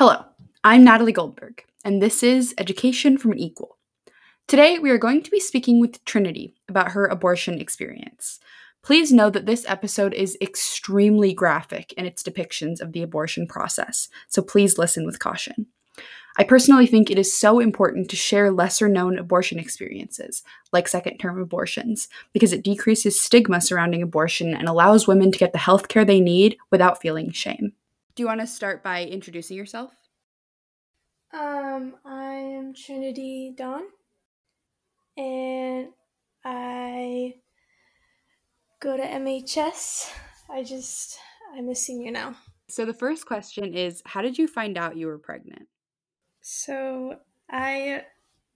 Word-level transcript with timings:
Hello, 0.00 0.24
I'm 0.64 0.82
Natalie 0.82 1.12
Goldberg, 1.12 1.62
and 1.84 2.00
this 2.00 2.22
is 2.22 2.54
Education 2.56 3.18
from 3.18 3.32
an 3.32 3.38
Equal. 3.38 3.76
Today, 4.48 4.78
we 4.78 4.88
are 4.88 4.96
going 4.96 5.22
to 5.22 5.30
be 5.30 5.38
speaking 5.38 5.78
with 5.78 6.02
Trinity 6.06 6.54
about 6.70 6.92
her 6.92 7.04
abortion 7.04 7.60
experience. 7.60 8.40
Please 8.82 9.12
know 9.12 9.28
that 9.28 9.44
this 9.44 9.66
episode 9.68 10.14
is 10.14 10.38
extremely 10.40 11.34
graphic 11.34 11.92
in 11.98 12.06
its 12.06 12.22
depictions 12.22 12.80
of 12.80 12.92
the 12.92 13.02
abortion 13.02 13.46
process, 13.46 14.08
so 14.26 14.40
please 14.40 14.78
listen 14.78 15.04
with 15.04 15.18
caution. 15.18 15.66
I 16.38 16.44
personally 16.44 16.86
think 16.86 17.10
it 17.10 17.18
is 17.18 17.38
so 17.38 17.58
important 17.60 18.08
to 18.08 18.16
share 18.16 18.50
lesser 18.50 18.88
known 18.88 19.18
abortion 19.18 19.58
experiences, 19.58 20.42
like 20.72 20.88
second 20.88 21.18
term 21.18 21.38
abortions, 21.38 22.08
because 22.32 22.54
it 22.54 22.64
decreases 22.64 23.20
stigma 23.20 23.60
surrounding 23.60 24.02
abortion 24.02 24.54
and 24.54 24.66
allows 24.66 25.06
women 25.06 25.30
to 25.30 25.38
get 25.38 25.52
the 25.52 25.58
health 25.58 25.88
care 25.88 26.06
they 26.06 26.20
need 26.20 26.56
without 26.70 27.02
feeling 27.02 27.30
shame. 27.32 27.74
Do 28.20 28.24
you 28.24 28.28
want 28.28 28.42
to 28.42 28.46
start 28.46 28.82
by 28.82 29.06
introducing 29.06 29.56
yourself? 29.56 29.94
Um, 31.32 31.94
I 32.04 32.34
am 32.34 32.74
Trinity 32.74 33.54
Dawn, 33.56 33.84
and 35.16 35.88
I 36.44 37.36
go 38.78 38.98
to 38.98 39.02
MHS. 39.02 40.12
I 40.50 40.62
just, 40.62 41.18
I'm 41.56 41.70
a 41.70 41.74
senior 41.74 42.10
now. 42.10 42.34
So, 42.68 42.84
the 42.84 42.92
first 42.92 43.24
question 43.24 43.72
is 43.72 44.02
How 44.04 44.20
did 44.20 44.36
you 44.36 44.46
find 44.46 44.76
out 44.76 44.98
you 44.98 45.06
were 45.06 45.16
pregnant? 45.16 45.66
So, 46.42 47.16
I 47.50 48.04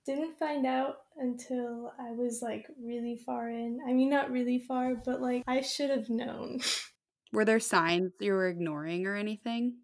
didn't 0.05 0.39
find 0.39 0.67
out 0.67 0.97
until 1.17 1.91
I 1.99 2.11
was 2.11 2.43
like 2.43 2.67
really 2.79 3.17
far 3.17 3.49
in. 3.49 3.79
I 3.89 3.95
mean, 3.95 4.11
not 4.11 4.31
really 4.31 4.59
far, 4.59 4.95
but 4.95 5.23
like 5.23 5.43
I 5.47 5.63
should 5.63 5.89
have 5.89 6.11
known. 6.11 6.61
Were 7.35 7.45
there 7.45 7.59
signs 7.59 8.13
you 8.21 8.33
were 8.33 8.47
ignoring 8.47 9.09
or 9.09 9.17
anything? 9.17 9.79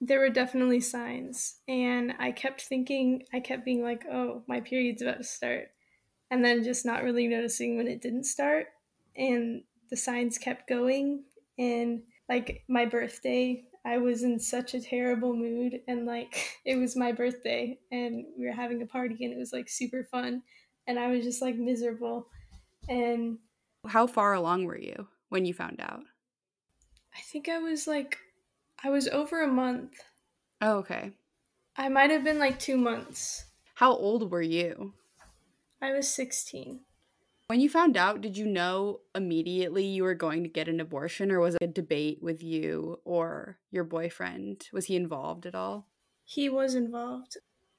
There 0.00 0.20
were 0.20 0.30
definitely 0.30 0.78
signs. 0.78 1.56
And 1.66 2.14
I 2.20 2.30
kept 2.30 2.62
thinking, 2.62 3.24
I 3.34 3.40
kept 3.40 3.64
being 3.64 3.82
like, 3.82 4.04
oh, 4.08 4.44
my 4.46 4.60
period's 4.60 5.02
about 5.02 5.18
to 5.18 5.24
start. 5.24 5.70
And 6.30 6.44
then 6.44 6.62
just 6.62 6.86
not 6.86 7.02
really 7.02 7.26
noticing 7.26 7.76
when 7.76 7.88
it 7.88 8.00
didn't 8.00 8.24
start. 8.24 8.66
And 9.16 9.64
the 9.90 9.96
signs 9.96 10.38
kept 10.38 10.68
going. 10.68 11.24
And 11.58 12.02
like 12.28 12.62
my 12.68 12.86
birthday, 12.86 13.64
I 13.84 13.98
was 13.98 14.22
in 14.22 14.38
such 14.38 14.74
a 14.74 14.80
terrible 14.80 15.34
mood. 15.34 15.80
And 15.88 16.06
like 16.06 16.60
it 16.64 16.76
was 16.76 16.94
my 16.94 17.10
birthday 17.10 17.76
and 17.90 18.24
we 18.38 18.46
were 18.46 18.52
having 18.52 18.82
a 18.82 18.86
party 18.86 19.24
and 19.24 19.32
it 19.32 19.38
was 19.38 19.52
like 19.52 19.68
super 19.68 20.04
fun. 20.04 20.42
And 20.86 20.96
I 20.96 21.08
was 21.08 21.24
just 21.24 21.42
like 21.42 21.56
miserable. 21.56 22.28
And 22.88 23.38
how 23.88 24.06
far 24.06 24.34
along 24.34 24.66
were 24.66 24.78
you 24.78 25.08
when 25.28 25.44
you 25.44 25.52
found 25.52 25.80
out? 25.80 26.04
I 27.16 27.20
think 27.22 27.48
I 27.48 27.58
was 27.58 27.86
like, 27.86 28.18
I 28.84 28.90
was 28.90 29.08
over 29.08 29.42
a 29.42 29.48
month. 29.48 29.94
Oh, 30.60 30.78
okay. 30.78 31.12
I 31.76 31.88
might 31.88 32.10
have 32.10 32.24
been 32.24 32.38
like 32.38 32.58
two 32.58 32.76
months. 32.76 33.44
How 33.74 33.92
old 33.92 34.30
were 34.30 34.42
you? 34.42 34.92
I 35.80 35.92
was 35.92 36.08
16. 36.08 36.80
When 37.48 37.60
you 37.60 37.70
found 37.70 37.96
out, 37.96 38.20
did 38.20 38.36
you 38.36 38.46
know 38.46 39.00
immediately 39.14 39.84
you 39.84 40.02
were 40.02 40.14
going 40.14 40.42
to 40.42 40.48
get 40.48 40.68
an 40.68 40.80
abortion, 40.80 41.30
or 41.30 41.38
was 41.40 41.54
it 41.54 41.62
a 41.62 41.66
debate 41.68 42.18
with 42.20 42.42
you 42.42 43.00
or 43.04 43.58
your 43.70 43.84
boyfriend? 43.84 44.68
Was 44.72 44.86
he 44.86 44.96
involved 44.96 45.46
at 45.46 45.54
all? 45.54 45.86
He 46.24 46.48
was 46.48 46.74
involved. 46.74 47.36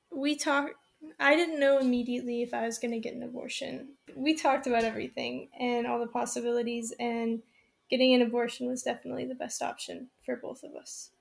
We 0.10 0.38
talked. 0.38 0.76
I 1.20 1.36
didn't 1.36 1.60
know 1.60 1.80
immediately 1.80 2.42
if 2.42 2.54
I 2.54 2.66
was 2.66 2.80
going 2.80 2.94
to 2.94 3.00
get 3.00 3.14
an 3.14 3.24
abortion. 3.24 3.90
We 4.16 4.36
talked 4.36 4.68
about 4.68 4.84
everything 4.84 5.50
and 5.60 5.86
all 5.86 6.00
the 6.00 6.08
possibilities, 6.08 6.94
and 7.00 7.42
getting 7.90 8.14
an 8.14 8.22
abortion 8.22 8.68
was 8.68 8.84
definitely 8.84 9.26
the 9.26 9.36
best 9.36 9.62
option 9.62 10.08
for 10.26 10.36
both 10.36 10.64
of 10.64 10.76
us. 10.76 11.12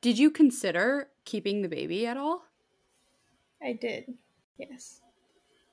Did 0.00 0.18
you 0.18 0.30
consider 0.30 1.08
keeping 1.24 1.62
the 1.62 1.68
baby 1.68 2.06
at 2.06 2.16
all? 2.16 2.42
I 3.62 3.72
did, 3.72 4.14
yes. 4.58 5.00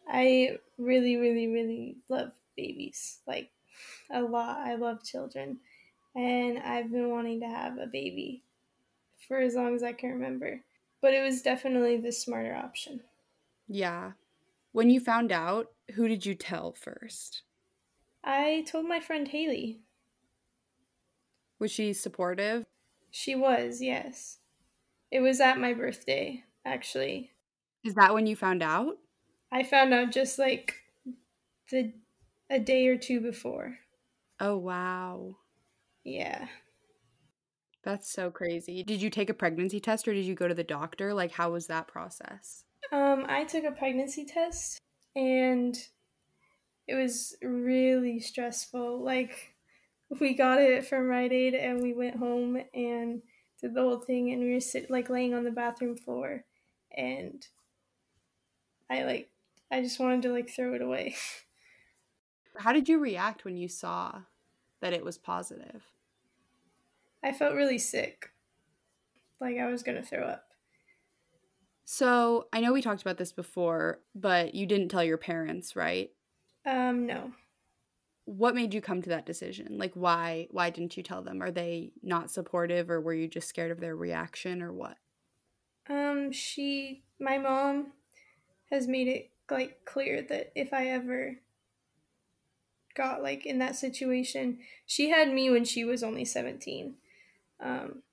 I 0.08 0.58
really, 0.78 1.18
really, 1.18 1.48
really 1.48 1.98
love 2.10 2.32
babies. 2.56 3.20
Like, 3.28 3.52
a 4.12 4.22
lot. 4.22 4.60
I 4.60 4.76
love 4.76 5.04
children. 5.04 5.60
And 6.16 6.60
I've 6.60 6.92
been 6.92 7.10
wanting 7.10 7.40
to 7.42 7.48
have 7.48 7.78
a 7.78 7.88
baby 7.88 8.44
for 9.28 9.40
as 9.40 9.56
long 9.56 9.76
as 9.76 9.84
I 9.84 9.94
can 9.94 10.12
remember. 10.12 10.62
But 11.02 11.14
it 11.14 11.22
was 11.22 11.42
definitely 11.42 11.98
the 11.98 12.12
smarter 12.12 12.56
option. 12.56 13.02
Yeah. 13.68 14.12
When 14.72 14.90
you 14.90 15.00
found 15.00 15.32
out, 15.32 15.72
who 15.96 16.08
did 16.08 16.26
you 16.26 16.36
tell 16.36 16.74
first? 16.74 17.44
I 18.24 18.64
told 18.68 18.88
my 18.88 19.00
friend 19.00 19.28
Haley. 19.28 19.80
Was 21.64 21.72
she 21.72 21.94
supportive? 21.94 22.66
She 23.10 23.36
was, 23.36 23.82
yes. 23.82 24.40
It 25.12 25.22
was 25.22 25.40
at 25.40 25.58
my 25.58 25.74
birthday, 25.74 26.44
actually. 26.66 27.32
Is 27.86 27.96
that 27.96 28.14
when 28.14 28.28
you 28.28 28.36
found 28.36 28.62
out? 28.62 28.98
I 29.50 29.64
found 29.64 29.94
out 29.94 30.12
just 30.12 30.38
like 30.38 30.76
the 31.72 31.94
a 32.50 32.60
day 32.60 32.86
or 32.88 32.98
two 32.98 33.22
before. 33.22 33.78
Oh 34.42 34.58
wow. 34.58 35.38
Yeah. 36.04 36.50
That's 37.86 38.12
so 38.12 38.30
crazy. 38.30 38.84
Did 38.84 39.02
you 39.02 39.10
take 39.10 39.30
a 39.30 39.34
pregnancy 39.34 39.80
test 39.80 40.06
or 40.06 40.14
did 40.14 40.26
you 40.26 40.36
go 40.36 40.50
to 40.50 40.54
the 40.54 40.66
doctor? 40.66 41.14
Like 41.14 41.32
how 41.32 41.52
was 41.52 41.68
that 41.68 41.88
process? 41.88 42.66
Um 42.92 43.26
I 43.30 43.46
took 43.46 43.64
a 43.64 43.72
pregnancy 43.72 44.26
test 44.26 44.80
and 45.16 45.78
it 46.90 46.96
was 46.96 47.38
really 47.42 48.20
stressful. 48.20 49.02
Like 49.02 49.53
we 50.20 50.34
got 50.34 50.60
it 50.60 50.86
from 50.86 51.08
Rite 51.08 51.32
Aid 51.32 51.54
and 51.54 51.82
we 51.82 51.94
went 51.94 52.18
home 52.18 52.62
and 52.74 53.22
did 53.62 53.74
the 53.74 53.82
whole 53.82 54.00
thing 54.00 54.32
and 54.32 54.42
we 54.42 54.54
were 54.54 54.60
sit 54.60 54.92
like 54.92 55.10
laying 55.10 55.34
on 55.34 55.44
the 55.44 55.52
bathroom 55.52 55.96
floor 55.96 56.44
and 56.96 57.46
I 58.90 59.04
like 59.04 59.30
I 59.72 59.82
just 59.82 60.00
wanted 60.00 60.22
to 60.24 60.32
like 60.32 60.50
throw 60.50 60.74
it 60.74 60.82
away. 60.82 61.16
How 62.58 62.72
did 62.72 62.88
you 62.88 63.00
react 63.00 63.46
when 63.46 63.58
you 63.58 63.68
saw 63.68 64.22
that 64.82 64.94
it 64.94 65.04
was 65.04 65.18
positive? 65.18 65.84
I 67.24 67.32
felt 67.32 67.56
really 67.56 67.80
sick. 67.80 68.30
Like 69.42 69.58
I 69.58 69.66
was 69.66 69.82
going 69.82 69.98
to 69.98 70.08
throw 70.08 70.24
up. 70.24 70.46
So, 71.86 72.48
I 72.54 72.62
know 72.62 72.72
we 72.72 72.82
talked 72.82 73.02
about 73.02 73.18
this 73.18 73.34
before, 73.34 74.00
but 74.16 74.56
you 74.56 74.66
didn't 74.66 74.90
tell 74.90 75.04
your 75.04 75.18
parents, 75.18 75.76
right? 75.76 76.12
Um 76.66 77.06
no 77.06 77.34
what 78.26 78.56
made 78.56 78.74
you 78.74 78.82
come 78.82 79.02
to 79.02 79.10
that 79.10 79.26
decision? 79.26 79.78
Like 79.78 79.94
why 79.94 80.48
why 80.52 80.70
didn't 80.70 80.98
you 80.98 81.04
tell 81.04 81.22
them? 81.22 81.42
Are 81.42 81.52
they 81.52 81.92
not 82.02 82.32
supportive 82.32 82.90
or 82.90 83.02
were 83.02 83.14
you 83.14 83.28
just 83.28 83.50
scared 83.50 83.72
of 83.72 83.80
their 83.80 83.96
reaction 83.96 84.62
or 84.62 84.72
what? 84.72 84.98
Um 85.90 86.32
she 86.32 87.04
my 87.20 87.38
mom 87.38 87.94
has 88.72 88.88
made 88.88 89.08
it 89.08 89.32
like 89.50 89.86
clear 89.86 90.22
that 90.22 90.52
if 90.56 90.74
i 90.74 90.88
ever 90.88 91.38
got 92.96 93.22
like 93.22 93.46
in 93.46 93.60
that 93.60 93.76
situation 93.76 94.60
she 94.86 95.10
had 95.10 95.32
me 95.32 95.50
when 95.50 95.66
she 95.66 95.84
was 95.84 96.04
only 96.04 96.26
17 96.26 96.96
um 97.60 98.04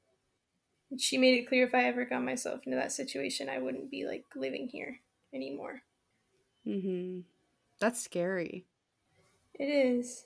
she 0.98 1.16
made 1.18 1.38
it 1.38 1.48
clear 1.48 1.64
if 1.66 1.74
i 1.74 1.84
ever 1.84 2.04
got 2.04 2.22
myself 2.22 2.60
into 2.66 2.76
that 2.76 2.92
situation 2.92 3.48
i 3.48 3.58
wouldn't 3.58 3.90
be 3.90 4.06
like 4.06 4.24
living 4.34 4.68
here 4.68 5.00
anymore. 5.32 5.82
Mhm 6.66 7.24
that's 7.78 8.00
scary 8.02 8.66
it 9.60 9.66
is. 9.68 10.24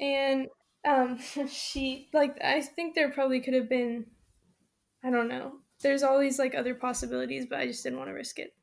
And 0.00 0.48
um 0.86 1.18
she 1.48 2.08
like 2.12 2.36
I 2.44 2.60
think 2.62 2.94
there 2.94 3.10
probably 3.10 3.40
could 3.40 3.54
have 3.54 3.68
been 3.68 4.06
I 5.02 5.10
don't 5.10 5.28
know. 5.28 5.54
There's 5.80 6.02
all 6.02 6.20
these 6.20 6.38
like 6.38 6.54
other 6.54 6.74
possibilities, 6.74 7.46
but 7.48 7.58
I 7.58 7.66
just 7.66 7.82
didn't 7.82 7.98
want 7.98 8.10
to 8.10 8.14
risk 8.14 8.38
it. 8.38 8.54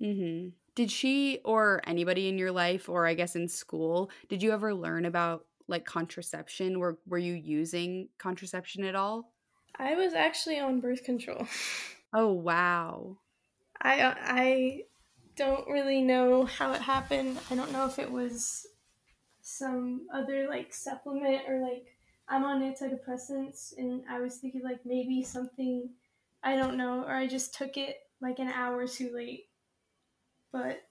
Mhm. 0.00 0.52
Did 0.74 0.90
she 0.90 1.40
or 1.44 1.80
anybody 1.86 2.28
in 2.28 2.36
your 2.38 2.52
life 2.52 2.88
or 2.88 3.06
I 3.06 3.14
guess 3.14 3.36
in 3.36 3.48
school, 3.48 4.10
did 4.28 4.42
you 4.42 4.52
ever 4.52 4.74
learn 4.74 5.06
about 5.06 5.46
like 5.68 5.86
contraception? 5.86 6.78
Were 6.78 6.98
were 7.06 7.18
you 7.18 7.32
using 7.34 8.08
contraception 8.18 8.84
at 8.84 8.94
all? 8.94 9.32
I 9.76 9.94
was 9.94 10.14
actually 10.14 10.58
on 10.60 10.80
birth 10.80 11.04
control. 11.04 11.46
Oh, 12.16 12.32
wow. 12.32 13.18
I 13.82 14.14
I 14.20 14.82
don't 15.34 15.66
really 15.68 16.00
know 16.00 16.44
how 16.44 16.72
it 16.74 16.80
happened. 16.80 17.40
I 17.50 17.56
don't 17.56 17.72
know 17.72 17.86
if 17.86 17.98
it 17.98 18.08
was 18.08 18.68
some 19.44 20.08
other 20.12 20.48
like 20.48 20.74
supplement 20.74 21.48
or 21.48 21.60
like 21.60 21.86
I'm 22.28 22.44
on 22.44 22.62
antidepressants 22.62 23.76
and 23.78 24.04
I 24.10 24.20
was 24.20 24.38
thinking 24.38 24.62
like 24.64 24.86
maybe 24.86 25.22
something 25.22 25.90
I 26.42 26.56
don't 26.56 26.78
know 26.78 27.04
or 27.04 27.14
I 27.14 27.28
just 27.28 27.54
took 27.54 27.76
it 27.76 27.98
like 28.20 28.40
an 28.40 28.48
hour 28.48 28.88
too 28.88 29.14
late. 29.14 29.50
But 30.52 30.88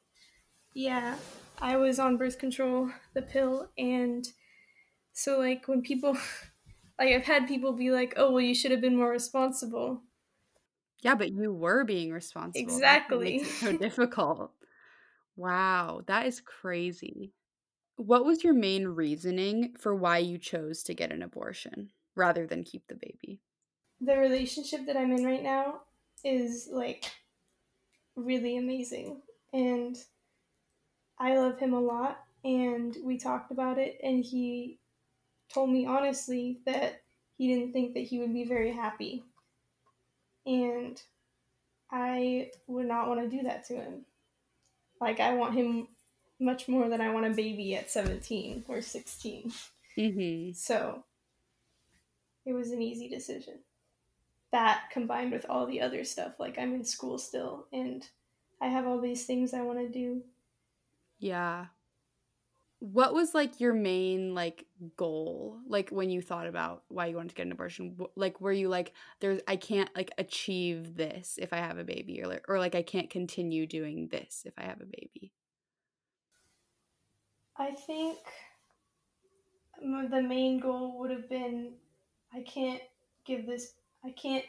yeah, 0.74 1.18
I 1.62 1.78
was 1.78 2.00
on 2.00 2.18
birth 2.18 2.40
control, 2.40 2.92
the 3.14 3.22
pill 3.24 3.72
and 3.78 4.28
so 5.14 5.40
like 5.40 5.68
when 5.68 5.82
people 5.84 6.14
like 7.00 7.10
I've 7.14 7.26
had 7.26 7.48
people 7.48 7.74
be 7.74 7.92
like, 7.92 8.14
"Oh, 8.18 8.32
well 8.32 8.42
you 8.42 8.56
should 8.56 8.72
have 8.72 8.82
been 8.82 8.98
more 8.98 9.10
responsible." 9.10 10.04
Yeah, 11.02 11.16
but 11.16 11.32
you 11.32 11.54
were 11.54 11.84
being 11.84 12.12
responsible. 12.12 12.74
Exactly. 12.76 13.44
so 13.44 13.74
difficult. 13.78 14.52
Wow, 15.36 16.02
that 16.08 16.28
is 16.28 16.42
crazy. 16.42 17.34
What 18.06 18.26
was 18.26 18.44
your 18.44 18.54
main 18.54 18.88
reasoning 18.88 19.76
for 19.80 19.96
why 19.96 20.20
you 20.20 20.38
chose 20.38 20.84
to 20.84 20.94
get 20.94 21.12
an 21.12 21.24
abortion 21.24 21.92
rather 22.16 22.46
than 22.46 22.64
keep 22.64 22.88
the 22.88 22.96
baby? 22.96 23.42
the 24.04 24.18
relationship 24.18 24.86
that 24.86 24.98
I'm 24.98 25.12
in 25.12 25.24
right 25.24 25.44
now 25.44 25.82
is 26.24 26.70
like 26.72 27.12
really 28.16 28.58
amazing. 28.58 29.22
And 29.54 29.98
I 31.18 31.38
love 31.38 31.58
him 31.58 31.74
a 31.74 31.80
lot. 31.80 32.20
And 32.44 32.98
we 33.04 33.18
talked 33.18 33.52
about 33.52 33.78
it, 33.78 33.98
and 34.04 34.24
he 34.24 34.80
told 35.48 35.70
me 35.70 35.86
honestly 35.86 36.60
that 36.66 37.02
he 37.38 37.48
didn't 37.48 37.72
think 37.72 37.94
that 37.94 38.02
he 38.02 38.20
would 38.20 38.34
be 38.34 38.44
very 38.44 38.74
happy. 38.74 39.24
And 40.46 41.02
I 41.90 42.52
would 42.68 42.88
not 42.88 43.08
want 43.08 43.22
to 43.22 43.30
do 43.30 43.44
that 43.44 43.66
to 43.68 43.76
him. 43.76 44.06
Like, 45.00 45.22
I 45.22 45.36
want 45.36 45.54
him 45.54 45.88
much 46.44 46.68
more 46.68 46.90
than 46.90 47.02
I 47.02 47.12
want 47.12 47.26
a 47.26 47.30
baby 47.30 47.76
at 47.76 47.90
17 47.90 48.66
or 48.68 48.82
16. 48.82 49.52
Mm-hmm. 49.98 50.54
So 50.54 51.04
it 52.46 52.54
was 52.54 52.72
an 52.72 52.82
easy 52.82 53.08
decision. 53.08 53.60
That 54.52 54.84
combined 54.92 55.32
with 55.32 55.46
all 55.50 55.66
the 55.66 55.82
other 55.82 56.04
stuff, 56.04 56.40
like 56.40 56.60
I'm 56.60 56.76
in 56.76 56.84
school 56.84 57.18
still 57.18 57.68
and 57.72 58.08
I 58.62 58.68
have 58.68 58.86
all 58.86 59.00
these 59.00 59.26
things 59.26 59.54
I 59.54 59.62
want 59.62 59.80
to 59.80 59.90
do. 59.90 60.22
Yeah. 61.20 61.68
What 62.80 63.14
was 63.14 63.34
like 63.34 63.62
your 63.62 63.74
main 63.74 64.36
like 64.36 64.66
goal 64.98 65.58
like 65.68 65.90
when 65.90 66.10
you 66.10 66.22
thought 66.22 66.48
about 66.48 66.84
why 66.90 67.06
you 67.06 67.16
wanted 67.16 67.30
to 67.30 67.36
get 67.36 67.46
an 67.46 67.54
abortion? 67.54 67.98
Like 68.16 68.42
were 68.42 68.52
you 68.52 68.68
like 68.68 68.94
there's 69.22 69.42
I 69.48 69.56
can't 69.56 69.90
like 69.96 70.12
achieve 70.18 70.98
this 70.98 71.40
if 71.42 71.54
I 71.54 71.58
have 71.58 71.78
a 71.78 71.86
baby 71.86 72.22
or 72.22 72.28
like, 72.28 72.46
or 72.50 72.60
like 72.60 72.76
I 72.76 72.82
can't 72.82 73.10
continue 73.10 73.66
doing 73.66 74.10
this 74.12 74.44
if 74.46 74.54
I 74.58 74.64
have 74.64 74.82
a 74.82 74.86
baby? 74.86 75.32
I 77.58 77.72
think 77.72 78.18
the 79.82 80.22
main 80.22 80.60
goal 80.60 81.00
would 81.00 81.12
have 81.12 81.30
been 81.30 81.74
I 82.34 82.42
can't 82.42 82.82
give 83.26 83.46
this, 83.46 83.74
I 84.04 84.10
can't 84.12 84.46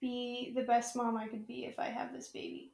be 0.00 0.52
the 0.54 0.62
best 0.62 0.96
mom 0.96 1.16
I 1.16 1.28
could 1.28 1.46
be 1.46 1.64
if 1.64 1.78
I 1.78 1.86
have 1.86 2.12
this 2.12 2.28
baby. 2.28 2.72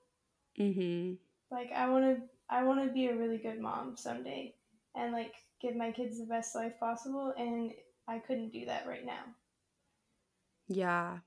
Mm-hmm. 0.58 1.14
Like 1.54 1.70
I 1.74 1.88
want 1.88 2.04
to, 2.04 2.22
I 2.50 2.64
want 2.64 2.84
to 2.84 2.92
be 2.92 3.06
a 3.06 3.16
really 3.16 3.38
good 3.38 3.60
mom 3.60 3.96
someday, 3.96 4.54
and 4.94 5.12
like 5.12 5.34
give 5.60 5.76
my 5.76 5.92
kids 5.92 6.18
the 6.18 6.26
best 6.26 6.54
life 6.54 6.78
possible, 6.80 7.34
and 7.38 7.72
I 8.08 8.18
couldn't 8.18 8.52
do 8.52 8.66
that 8.66 8.86
right 8.86 9.04
now. 9.04 9.22
Yeah. 10.68 11.18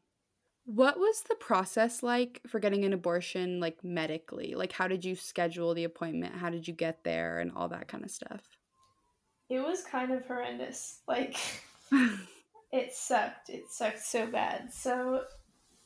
What 0.69 1.00
was 1.00 1.24
the 1.27 1.33
process 1.33 2.04
like 2.04 2.42
for 2.48 2.60
getting 2.60 2.86
an 2.86 2.94
abortion, 2.94 3.60
like 3.60 3.83
medically? 3.83 4.54
Like, 4.54 4.71
how 4.71 4.88
did 4.88 5.04
you 5.04 5.16
schedule 5.16 5.74
the 5.74 5.83
appointment? 5.83 6.36
How 6.36 6.51
did 6.51 6.68
you 6.68 6.75
get 6.75 7.04
there, 7.04 7.39
and 7.39 7.51
all 7.56 7.69
that 7.69 7.88
kind 7.88 8.04
of 8.04 8.12
stuff? 8.12 8.44
It 9.50 9.62
was 9.62 9.83
kind 9.83 10.12
of 10.12 10.25
horrendous. 10.27 11.00
Like, 11.07 11.38
it 12.71 12.94
sucked. 12.94 13.50
It 13.50 13.63
sucked 13.71 14.00
so 14.00 14.27
bad. 14.27 14.71
So 14.71 15.24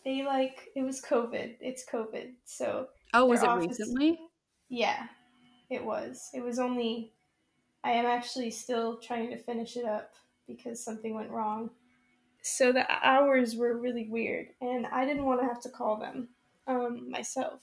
they 0.03 0.25
like 0.25 0.68
it 0.75 0.83
was 0.83 1.01
COVID. 1.01 1.56
It's 1.62 1.85
COVID. 1.89 2.33
So 2.44 2.88
Oh, 3.13 3.25
was 3.25 3.41
it 3.41 3.47
office, 3.47 3.80
recently? 3.80 4.19
Yeah. 4.68 5.07
It 5.69 5.85
was. 5.85 6.30
It 6.33 6.44
was 6.44 6.59
only 6.59 7.13
I 7.85 7.91
am 7.91 8.06
actually 8.06 8.51
still 8.51 8.97
trying 8.97 9.30
to 9.30 9.38
finish 9.38 9.77
it 9.77 9.85
up 9.85 10.12
because 10.45 10.83
something 10.83 11.15
went 11.15 11.31
wrong. 11.31 11.69
So 12.44 12.74
the 12.74 12.86
hours 12.90 13.56
were 13.56 13.78
really 13.78 14.10
weird 14.10 14.50
and 14.60 14.86
I 14.88 15.06
didn't 15.06 15.24
want 15.24 15.40
to 15.40 15.48
have 15.48 15.62
to 15.62 15.69
call 15.69 15.95
them 15.95 16.28
um, 16.68 17.10
myself. 17.10 17.62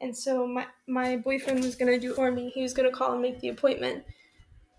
And 0.00 0.16
so 0.16 0.46
my 0.46 0.66
my 0.88 1.16
boyfriend 1.16 1.62
was 1.62 1.76
gonna 1.76 1.98
do 1.98 2.12
it 2.12 2.16
for 2.16 2.32
me. 2.32 2.50
He 2.50 2.62
was 2.62 2.74
gonna 2.74 2.90
call 2.90 3.12
and 3.12 3.22
make 3.22 3.38
the 3.38 3.50
appointment. 3.50 4.04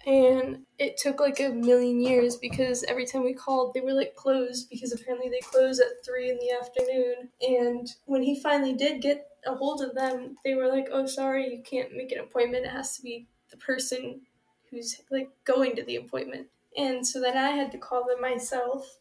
And 0.05 0.65
it 0.79 0.97
took 0.97 1.21
like 1.21 1.39
a 1.39 1.49
million 1.49 2.01
years 2.01 2.35
because 2.35 2.83
every 2.85 3.05
time 3.05 3.23
we 3.23 3.33
called 3.33 3.73
they 3.73 3.79
were 3.79 3.93
like 3.93 4.15
closed 4.15 4.69
because 4.69 4.91
apparently 4.91 5.29
they 5.29 5.39
close 5.39 5.79
at 5.79 6.03
three 6.05 6.29
in 6.29 6.37
the 6.37 6.51
afternoon. 6.51 7.29
And 7.41 7.87
when 8.05 8.23
he 8.23 8.41
finally 8.41 8.73
did 8.73 9.01
get 9.01 9.27
a 9.45 9.55
hold 9.55 9.81
of 9.81 9.95
them 9.95 10.35
they 10.43 10.55
were 10.55 10.67
like 10.67 10.89
oh 10.91 11.05
sorry 11.05 11.49
you 11.55 11.63
can't 11.63 11.95
make 11.95 12.11
an 12.11 12.19
appointment. 12.19 12.65
It 12.65 12.71
has 12.71 12.97
to 12.97 13.01
be 13.01 13.27
the 13.49 13.57
person 13.57 14.21
who's 14.69 14.99
like 15.09 15.29
going 15.45 15.77
to 15.77 15.83
the 15.83 15.95
appointment. 15.95 16.47
And 16.75 17.07
so 17.07 17.21
then 17.21 17.37
i 17.37 17.51
had 17.51 17.71
to 17.71 17.77
call 17.77 18.05
them 18.05 18.19
myself 18.19 18.97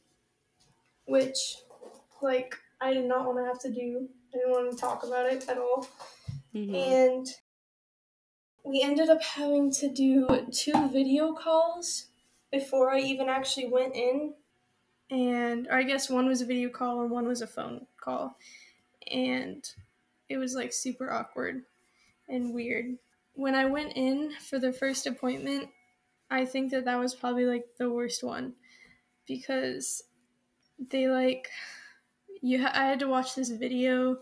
which 1.11 1.57
like 2.23 2.57
i 2.81 2.93
did 2.93 3.05
not 3.05 3.27
want 3.27 3.39
to 3.39 3.45
have 3.45 3.61
to 3.61 3.71
do 3.71 4.09
i 4.33 4.37
didn't 4.37 4.51
want 4.51 4.71
to 4.71 4.77
talk 4.77 5.03
about 5.05 5.27
it 5.27 5.49
at 5.49 5.59
all 5.59 5.87
mm-hmm. 6.55 6.75
and 6.75 7.27
we 8.65 8.83
ended 8.83 9.09
up 9.09 9.23
having 9.23 9.73
to 9.73 9.89
do 9.89 10.47
two 10.53 10.89
video 10.91 11.33
calls 11.33 12.07
before 12.51 12.91
I 12.91 13.01
even 13.01 13.29
actually 13.29 13.69
went 13.69 13.95
in. 13.95 14.35
And 15.11 15.69
I 15.69 15.83
guess 15.83 16.11
one 16.11 16.29
was 16.29 16.41
a 16.41 16.47
video 16.47 16.69
call 16.69 17.03
and 17.03 17.11
one 17.11 17.27
was 17.27 17.43
a 17.43 17.47
phone 17.47 17.87
call. 18.01 18.37
And 19.11 19.69
it 20.29 20.37
was 20.37 20.55
like 20.55 20.73
super 20.73 21.13
awkward 21.13 21.63
and 22.29 22.55
weird. 22.55 22.97
When 23.35 23.55
I 23.55 23.67
went 23.67 23.95
in 23.97 24.33
for 24.49 24.59
the 24.59 24.73
first 24.73 25.07
appointment, 25.07 25.69
I 26.31 26.45
think 26.45 26.71
that 26.71 26.85
that 26.85 26.99
was 26.99 27.15
probably 27.15 27.47
like 27.47 27.65
the 27.79 27.91
worst 27.91 28.23
one 28.23 28.55
because 29.27 30.05
they 30.89 31.09
like 31.09 31.51
you 32.41 32.63
ha- 32.63 32.73
I 32.75 32.87
had 32.87 33.01
to 33.01 33.09
watch 33.09 33.35
this 33.35 33.51
video 33.51 34.19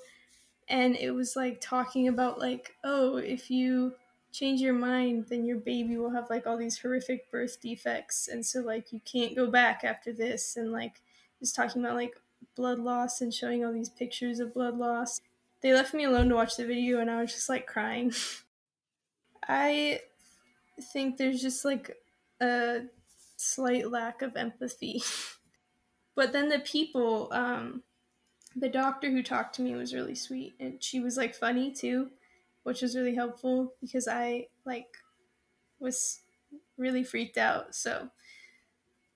and 0.69 0.97
it 0.97 1.13
was 1.13 1.37
like 1.37 1.61
talking 1.61 2.09
about 2.09 2.39
like 2.39 2.77
oh 2.85 3.17
if 3.19 3.51
you 3.51 3.95
change 4.33 4.61
your 4.61 4.75
mind, 4.75 5.27
then 5.29 5.45
your 5.45 5.59
baby 5.59 5.97
will 5.97 6.11
have 6.11 6.31
like 6.31 6.47
all 6.47 6.57
these 6.57 6.79
horrific 6.79 7.31
birth 7.31 7.61
defects. 7.61 8.29
And 8.29 8.45
so, 8.45 8.61
like, 8.61 8.93
you 8.93 9.01
can't 9.01 9.35
go 9.35 9.51
back 9.51 9.85
after 9.85 10.13
this. 10.13 10.57
And 10.57 10.71
like, 10.71 11.03
just 11.41 11.57
talking 11.57 11.83
about 11.83 11.97
like 11.97 12.15
blood 12.55 12.79
loss 12.79 13.21
and 13.21 13.33
showing 13.33 13.65
all 13.65 13.73
these 13.73 13.89
pictures 13.89 14.39
of 14.41 14.55
blood 14.55 14.77
loss. 14.77 15.21
They 15.63 15.73
left 15.73 15.95
me 15.95 16.05
alone 16.05 16.29
to 16.29 16.35
watch 16.37 16.57
the 16.57 16.67
video, 16.67 17.01
and 17.01 17.11
I 17.11 17.21
was 17.23 17.33
just 17.33 17.49
like 17.49 17.67
crying. 17.67 18.13
I 19.49 20.01
think 20.81 21.17
there's 21.17 21.43
just 21.43 21.65
like 21.65 21.97
a 22.41 22.87
slight 23.37 23.91
lack 23.91 24.23
of 24.23 24.37
empathy. 24.37 25.03
but 26.19 26.33
then 26.33 26.51
the 26.51 26.59
people, 26.59 27.29
um, 27.33 27.83
the 28.55 28.69
doctor 28.69 29.11
who 29.11 29.23
talked 29.23 29.55
to 29.55 29.63
me 29.63 29.75
was 29.75 29.95
really 29.95 30.15
sweet, 30.15 30.57
and 30.61 30.83
she 30.83 31.01
was 31.01 31.17
like 31.17 31.35
funny 31.35 31.73
too 31.73 32.11
which 32.69 32.83
was 32.83 32.95
really 32.95 33.15
helpful 33.15 33.73
because 33.81 34.07
I 34.07 34.49
like 34.67 34.99
was 35.81 36.21
really 36.77 37.03
freaked 37.03 37.39
out. 37.39 37.75
So 37.75 38.11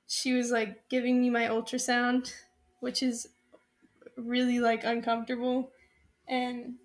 she 0.06 0.32
was 0.32 0.50
like 0.50 0.88
giving 0.88 1.20
me 1.20 1.28
my 1.28 1.48
ultrasound, 1.48 2.32
which 2.80 3.02
is 3.02 3.28
really 4.16 4.58
like 4.58 4.84
uncomfortable. 4.84 5.70
And 6.26 6.76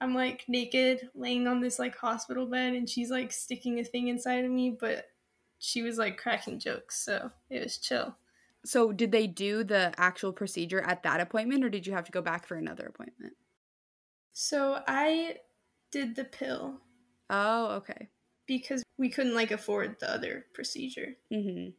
I'm 0.00 0.14
like 0.14 0.46
naked 0.48 1.10
laying 1.14 1.46
on 1.46 1.60
this 1.60 1.78
like 1.78 1.94
hospital 1.94 2.46
bed 2.46 2.72
and 2.72 2.88
she's 2.88 3.10
like 3.10 3.30
sticking 3.30 3.78
a 3.80 3.84
thing 3.84 4.08
inside 4.08 4.46
of 4.46 4.50
me, 4.50 4.70
but 4.70 5.10
she 5.58 5.82
was 5.82 5.98
like 5.98 6.16
cracking 6.16 6.58
jokes, 6.58 7.04
so 7.04 7.30
it 7.50 7.62
was 7.62 7.76
chill. 7.76 8.16
So 8.64 8.92
did 8.92 9.12
they 9.12 9.26
do 9.26 9.62
the 9.62 9.92
actual 9.98 10.32
procedure 10.32 10.80
at 10.80 11.02
that 11.02 11.20
appointment 11.20 11.64
or 11.64 11.68
did 11.68 11.86
you 11.86 11.92
have 11.92 12.04
to 12.04 12.12
go 12.12 12.22
back 12.22 12.46
for 12.46 12.56
another 12.56 12.86
appointment? 12.86 13.34
So 14.32 14.80
I 14.86 15.36
did 15.90 16.16
the 16.16 16.24
pill. 16.24 16.80
Oh, 17.30 17.72
okay. 17.76 18.08
Because 18.46 18.82
we 18.98 19.08
couldn't 19.08 19.34
like 19.34 19.50
afford 19.50 19.96
the 20.00 20.10
other 20.10 20.46
procedure. 20.54 21.16
Mm-hmm. 21.32 21.70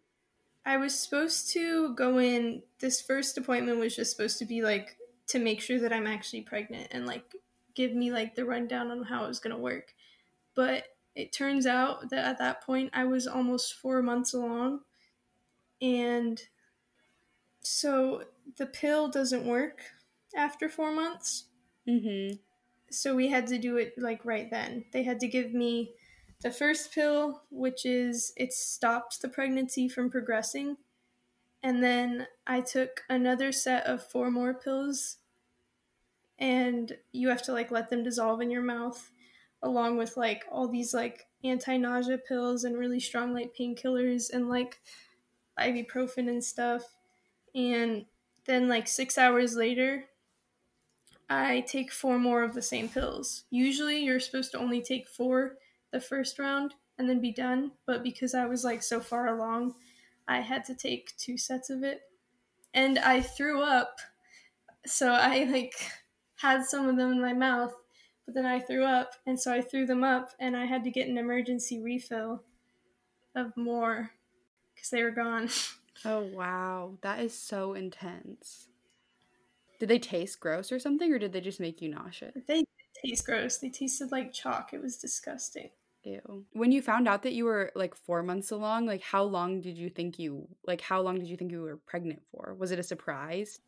I 0.65 0.77
was 0.77 0.97
supposed 0.97 1.51
to 1.53 1.93
go 1.95 2.17
in. 2.19 2.63
This 2.79 3.01
first 3.01 3.37
appointment 3.37 3.79
was 3.79 3.95
just 3.95 4.15
supposed 4.15 4.39
to 4.39 4.45
be 4.45 4.61
like 4.61 4.97
to 5.27 5.39
make 5.39 5.61
sure 5.61 5.79
that 5.79 5.93
I'm 5.93 6.07
actually 6.07 6.41
pregnant 6.41 6.87
and 6.91 7.05
like 7.05 7.23
give 7.75 7.93
me 7.93 8.11
like 8.11 8.35
the 8.35 8.45
rundown 8.45 8.89
on 8.89 9.03
how 9.03 9.25
it 9.25 9.27
was 9.27 9.39
gonna 9.39 9.57
work. 9.57 9.93
But 10.55 10.85
it 11.15 11.33
turns 11.33 11.65
out 11.65 12.09
that 12.09 12.25
at 12.25 12.39
that 12.39 12.63
point 12.63 12.91
I 12.93 13.05
was 13.05 13.27
almost 13.27 13.75
four 13.75 14.01
months 14.01 14.33
along, 14.33 14.81
and 15.81 16.41
so 17.65 18.25
the 18.57 18.65
pill 18.65 19.09
doesn't 19.09 19.45
work 19.45 19.81
after 20.35 20.69
four 20.69 20.91
months. 20.91 21.45
Mm-hmm 21.87 22.35
so 22.89 23.15
we 23.15 23.27
had 23.29 23.47
to 23.47 23.57
do 23.57 23.77
it 23.77 23.93
like 23.97 24.23
right 24.25 24.49
then. 24.49 24.85
They 24.91 25.03
had 25.03 25.19
to 25.21 25.27
give 25.27 25.53
me 25.53 25.93
the 26.41 26.51
first 26.51 26.93
pill, 26.93 27.43
which 27.49 27.85
is 27.85 28.33
it 28.37 28.53
stops 28.53 29.17
the 29.17 29.29
pregnancy 29.29 29.89
from 29.89 30.09
progressing. 30.09 30.77
And 31.63 31.83
then 31.83 32.27
I 32.45 32.61
took 32.61 33.03
another 33.09 33.51
set 33.51 33.85
of 33.85 34.05
four 34.05 34.29
more 34.29 34.53
pills, 34.53 35.17
and 36.37 36.97
you 37.11 37.29
have 37.29 37.41
to 37.43 37.53
like 37.53 37.71
let 37.71 37.89
them 37.89 38.03
dissolve 38.03 38.41
in 38.41 38.51
your 38.51 38.61
mouth, 38.61 39.11
along 39.63 39.97
with 39.97 40.17
like 40.17 40.45
all 40.51 40.67
these 40.67 40.93
like 40.93 41.27
anti 41.43 41.77
nausea 41.77 42.17
pills 42.17 42.63
and 42.63 42.77
really 42.77 42.99
strong 42.99 43.33
like 43.33 43.55
painkillers 43.59 44.29
and 44.31 44.49
like 44.49 44.81
ibuprofen 45.59 46.29
and 46.29 46.43
stuff. 46.43 46.94
And 47.55 48.05
then 48.45 48.67
like 48.69 48.87
six 48.87 49.17
hours 49.17 49.55
later, 49.55 50.09
I 51.29 51.61
take 51.61 51.91
four 51.91 52.17
more 52.19 52.43
of 52.43 52.53
the 52.53 52.61
same 52.61 52.89
pills. 52.89 53.45
Usually 53.49 53.99
you're 54.03 54.19
supposed 54.19 54.51
to 54.51 54.59
only 54.59 54.81
take 54.81 55.07
four 55.07 55.57
the 55.91 55.99
first 55.99 56.39
round 56.39 56.75
and 56.97 57.09
then 57.09 57.19
be 57.19 57.31
done, 57.31 57.73
but 57.85 58.03
because 58.03 58.33
I 58.33 58.45
was 58.45 58.63
like 58.63 58.81
so 58.83 58.99
far 58.99 59.27
along, 59.27 59.75
I 60.27 60.41
had 60.41 60.65
to 60.65 60.75
take 60.75 61.15
two 61.17 61.37
sets 61.37 61.69
of 61.69 61.83
it. 61.83 62.01
and 62.73 62.99
I 62.99 63.21
threw 63.21 63.61
up. 63.61 63.99
So 64.85 65.11
I 65.13 65.45
like 65.45 65.75
had 66.37 66.65
some 66.65 66.87
of 66.89 66.97
them 66.97 67.11
in 67.13 67.21
my 67.21 67.33
mouth, 67.33 67.73
but 68.25 68.35
then 68.35 68.45
I 68.45 68.59
threw 68.59 68.83
up, 68.85 69.13
and 69.25 69.39
so 69.39 69.53
I 69.53 69.61
threw 69.61 69.85
them 69.85 70.03
up, 70.03 70.33
and 70.39 70.57
I 70.57 70.65
had 70.65 70.83
to 70.85 70.91
get 70.91 71.07
an 71.09 71.17
emergency 71.17 71.81
refill 71.81 72.43
of 73.35 73.55
more 73.57 74.11
because 74.75 74.89
they 74.91 75.03
were 75.03 75.11
gone. 75.11 75.49
Oh 76.03 76.23
wow, 76.33 76.97
that 77.01 77.19
is 77.19 77.37
so 77.37 77.73
intense. 77.73 78.67
Did 79.79 79.89
they 79.89 79.99
taste 79.99 80.39
gross 80.39 80.71
or 80.71 80.79
something, 80.79 81.11
or 81.11 81.19
did 81.19 81.33
they 81.33 81.41
just 81.41 81.59
make 81.59 81.81
you 81.81 81.89
nauseous? 81.89 82.43
They 82.47 82.63
taste 83.03 83.25
gross. 83.25 83.57
They 83.57 83.69
tasted 83.69 84.11
like 84.11 84.33
chalk. 84.33 84.73
It 84.73 84.81
was 84.81 84.97
disgusting. 84.97 85.69
Ew. 86.03 86.45
When 86.53 86.71
you 86.71 86.81
found 86.81 87.07
out 87.07 87.23
that 87.23 87.33
you 87.33 87.45
were 87.45 87.71
like 87.75 87.95
four 87.95 88.21
months 88.23 88.51
along, 88.51 88.85
like 88.85 89.01
how 89.01 89.23
long 89.23 89.61
did 89.61 89.77
you 89.77 89.89
think 89.89 90.19
you 90.19 90.47
like 90.65 90.81
how 90.81 91.01
long 91.01 91.17
did 91.17 91.27
you 91.27 91.35
think 91.35 91.51
you 91.51 91.61
were 91.61 91.77
pregnant 91.77 92.21
for? 92.31 92.53
Was 92.53 92.71
it 92.71 92.79
a 92.79 92.83
surprise? 92.83 93.59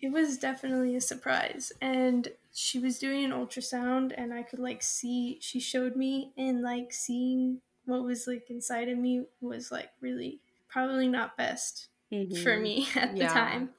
It 0.00 0.12
was 0.12 0.38
definitely 0.38 0.94
a 0.96 1.00
surprise. 1.00 1.72
And 1.80 2.28
she 2.52 2.78
was 2.78 2.98
doing 2.98 3.24
an 3.24 3.32
ultrasound 3.32 4.12
and 4.16 4.32
I 4.34 4.42
could 4.42 4.58
like 4.58 4.82
see 4.82 5.38
she 5.40 5.60
showed 5.60 5.96
me 5.96 6.32
and 6.36 6.62
like 6.62 6.92
seeing 6.92 7.60
what 7.86 8.04
was 8.04 8.26
like 8.26 8.50
inside 8.50 8.88
of 8.88 8.98
me 8.98 9.24
was 9.40 9.72
like 9.72 9.88
really 10.00 10.40
probably 10.68 11.08
not 11.08 11.36
best 11.36 11.88
Mhm. 12.12 12.42
for 12.42 12.56
me 12.58 12.88
at 12.94 13.14
the 13.14 13.26
time. 13.26 13.70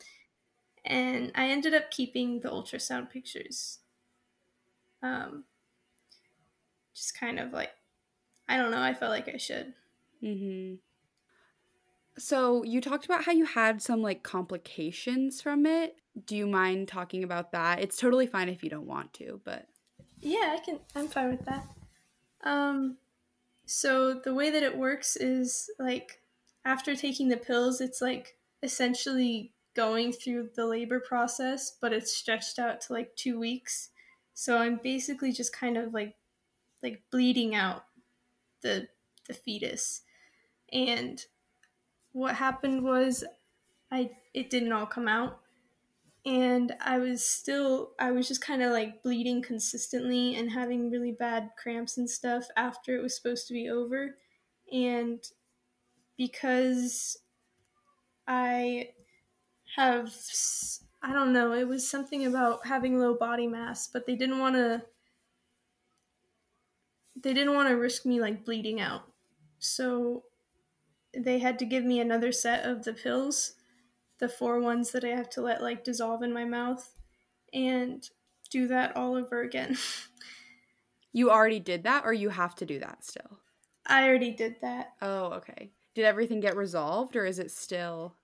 And 0.85 1.31
I 1.35 1.49
ended 1.49 1.73
up 1.73 1.91
keeping 1.91 2.39
the 2.39 2.49
ultrasound 2.49 3.09
pictures. 3.09 3.79
Um, 5.01 5.45
just 6.93 7.17
kind 7.17 7.39
of 7.39 7.51
like, 7.53 7.71
I 8.47 8.57
don't 8.57 8.71
know, 8.71 8.81
I 8.81 8.93
felt 8.93 9.11
like 9.11 9.29
I 9.33 9.37
should. 9.37 9.73
Mm-hmm. 10.23 10.75
So 12.17 12.63
you 12.63 12.81
talked 12.81 13.05
about 13.05 13.23
how 13.23 13.31
you 13.31 13.45
had 13.45 13.81
some 13.81 14.01
like 14.01 14.23
complications 14.23 15.41
from 15.41 15.65
it. 15.65 15.95
Do 16.25 16.35
you 16.35 16.47
mind 16.47 16.87
talking 16.87 17.23
about 17.23 17.51
that? 17.53 17.79
It's 17.79 17.95
totally 17.95 18.27
fine 18.27 18.49
if 18.49 18.63
you 18.63 18.69
don't 18.69 18.87
want 18.87 19.13
to, 19.13 19.39
but 19.45 19.67
Yeah, 20.19 20.55
I 20.57 20.59
can, 20.63 20.79
I'm 20.95 21.07
fine 21.07 21.29
with 21.31 21.45
that. 21.45 21.65
Um, 22.43 22.97
so 23.65 24.15
the 24.15 24.33
way 24.33 24.49
that 24.49 24.63
it 24.63 24.77
works 24.77 25.15
is 25.15 25.69
like 25.79 26.18
after 26.65 26.95
taking 26.95 27.29
the 27.29 27.37
pills, 27.37 27.81
it's 27.81 28.01
like 28.01 28.37
essentially 28.61 29.53
going 29.75 30.11
through 30.11 30.49
the 30.55 30.65
labor 30.65 30.99
process, 30.99 31.77
but 31.79 31.93
it's 31.93 32.15
stretched 32.15 32.59
out 32.59 32.81
to 32.81 32.93
like 32.93 33.15
two 33.15 33.39
weeks. 33.39 33.89
So 34.33 34.57
I'm 34.57 34.79
basically 34.81 35.31
just 35.31 35.53
kind 35.53 35.77
of 35.77 35.93
like 35.93 36.15
like 36.81 37.03
bleeding 37.11 37.55
out 37.55 37.85
the 38.61 38.87
the 39.27 39.33
fetus. 39.33 40.01
And 40.71 41.23
what 42.11 42.35
happened 42.35 42.83
was 42.83 43.23
I 43.91 44.11
it 44.33 44.49
didn't 44.49 44.71
all 44.73 44.85
come 44.85 45.07
out. 45.07 45.39
And 46.25 46.75
I 46.81 46.97
was 46.97 47.23
still 47.25 47.91
I 47.99 48.11
was 48.11 48.27
just 48.27 48.41
kind 48.41 48.61
of 48.61 48.71
like 48.71 49.01
bleeding 49.01 49.41
consistently 49.41 50.35
and 50.35 50.51
having 50.51 50.91
really 50.91 51.11
bad 51.11 51.51
cramps 51.61 51.97
and 51.97 52.09
stuff 52.09 52.47
after 52.57 52.95
it 52.95 53.01
was 53.01 53.15
supposed 53.15 53.47
to 53.47 53.53
be 53.53 53.69
over. 53.69 54.17
And 54.71 55.23
because 56.19 57.17
I 58.27 58.89
have 59.77 60.13
I 61.01 61.13
don't 61.13 61.31
know, 61.31 61.53
it 61.53 61.67
was 61.67 61.89
something 61.89 62.25
about 62.25 62.67
having 62.67 62.99
low 62.99 63.15
body 63.15 63.47
mass, 63.47 63.87
but 63.87 64.05
they 64.05 64.17
didn't 64.17 64.39
want 64.39 64.55
to 64.55 64.85
they 67.15 67.33
didn't 67.33 67.53
want 67.53 67.69
to 67.69 67.75
risk 67.75 68.05
me 68.05 68.19
like 68.19 68.43
bleeding 68.43 68.81
out. 68.81 69.03
So 69.59 70.25
they 71.13 71.39
had 71.39 71.57
to 71.59 71.65
give 71.65 71.85
me 71.85 71.99
another 72.01 72.31
set 72.31 72.65
of 72.65 72.83
the 72.83 72.93
pills, 72.93 73.53
the 74.19 74.29
four 74.29 74.59
ones 74.59 74.91
that 74.91 75.05
I 75.05 75.09
have 75.09 75.29
to 75.31 75.41
let 75.41 75.61
like 75.61 75.85
dissolve 75.85 76.21
in 76.21 76.33
my 76.33 76.45
mouth 76.45 76.99
and 77.53 78.07
do 78.49 78.67
that 78.67 78.95
all 78.97 79.15
over 79.15 79.41
again. 79.41 79.77
you 81.13 81.31
already 81.31 81.59
did 81.59 81.83
that 81.83 82.05
or 82.05 82.13
you 82.13 82.29
have 82.29 82.55
to 82.55 82.65
do 82.65 82.79
that 82.79 83.05
still? 83.05 83.39
I 83.85 84.07
already 84.07 84.31
did 84.31 84.61
that. 84.61 84.93
Oh, 85.01 85.33
okay. 85.33 85.71
Did 85.99 86.05
everything 86.05 86.39
get 86.39 86.55
resolved 86.55 87.17
or 87.17 87.25
is 87.25 87.39
it 87.39 87.51
still 87.51 88.15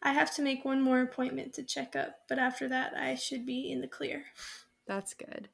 I 0.00 0.12
have 0.12 0.32
to 0.36 0.42
make 0.42 0.64
one 0.64 0.80
more 0.80 1.00
appointment 1.00 1.52
to 1.54 1.64
check 1.64 1.96
up, 1.96 2.20
but 2.28 2.38
after 2.38 2.68
that 2.68 2.94
I 2.94 3.16
should 3.16 3.44
be 3.44 3.72
in 3.72 3.80
the 3.80 3.88
clear. 3.88 4.26
That's 4.86 5.12
good. 5.12 5.48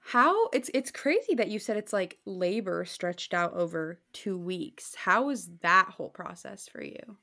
How 0.00 0.48
it's 0.48 0.70
it's 0.74 0.90
crazy 0.90 1.34
that 1.36 1.48
you 1.48 1.58
said 1.58 1.78
it's 1.78 1.94
like 1.94 2.18
labor 2.26 2.84
stretched 2.84 3.32
out 3.32 3.54
over 3.54 4.02
2 4.12 4.36
weeks. 4.36 4.94
How 4.94 5.24
was 5.28 5.48
that 5.62 5.88
whole 5.96 6.10
process 6.10 6.68
for 6.68 6.82
you? 6.82 7.16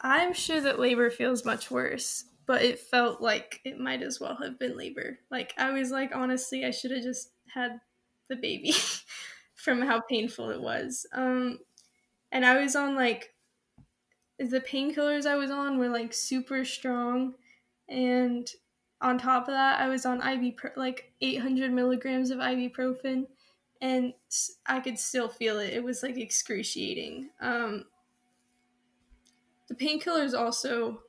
I'm 0.00 0.34
sure 0.34 0.60
that 0.60 0.78
labor 0.78 1.10
feels 1.10 1.44
much 1.44 1.68
worse, 1.68 2.26
but 2.46 2.62
it 2.62 2.78
felt 2.78 3.20
like 3.20 3.60
it 3.64 3.80
might 3.80 4.02
as 4.02 4.20
well 4.20 4.36
have 4.36 4.56
been 4.56 4.76
labor. 4.76 5.18
Like 5.32 5.52
I 5.58 5.72
was 5.72 5.90
like 5.90 6.14
honestly 6.14 6.64
I 6.64 6.70
should 6.70 6.92
have 6.92 7.02
just 7.02 7.32
had 7.52 7.80
the 8.28 8.36
baby 8.36 8.72
from 9.56 9.82
how 9.82 10.00
painful 10.00 10.50
it 10.50 10.60
was. 10.60 11.06
Um 11.12 11.58
and 12.34 12.44
I 12.44 12.60
was 12.60 12.76
on 12.76 12.96
like 12.96 13.32
the 14.38 14.60
painkillers 14.60 15.24
I 15.24 15.36
was 15.36 15.50
on 15.50 15.78
were 15.78 15.88
like 15.88 16.12
super 16.12 16.64
strong 16.64 17.34
and 17.88 18.50
on 19.00 19.16
top 19.16 19.48
of 19.48 19.54
that 19.54 19.80
I 19.80 19.88
was 19.88 20.04
on 20.04 20.20
ibuprofen 20.20 20.76
like 20.76 21.12
800 21.20 21.72
milligrams 21.72 22.30
of 22.30 22.38
ibuprofen 22.40 23.26
and 23.80 24.12
I 24.66 24.80
could 24.80 24.98
still 24.98 25.28
feel 25.28 25.58
it. 25.58 25.72
It 25.74 25.84
was 25.84 26.02
like 26.02 26.16
excruciating. 26.16 27.28
Um, 27.40 27.84
the 29.68 29.74
painkillers 29.74 30.32
also 30.34 31.02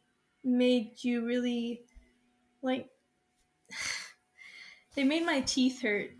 made 0.43 0.91
you 1.03 1.25
really 1.25 1.81
like 2.61 2.87
they 4.95 5.03
made 5.03 5.25
my 5.25 5.41
teeth 5.41 5.81
hurt. 5.81 6.11